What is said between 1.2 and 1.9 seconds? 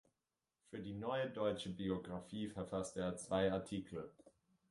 Deutsche